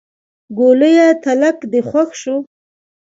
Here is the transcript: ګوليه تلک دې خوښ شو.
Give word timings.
ګوليه 0.57 1.07
تلک 1.23 1.57
دې 1.71 1.81
خوښ 1.89 2.09
شو. 2.21 2.35